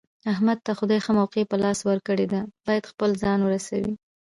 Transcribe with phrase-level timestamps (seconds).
[0.33, 3.93] احمد ته خدای ښه موقع په لاس ورکړې ده، باید خپل ځان ورسوي.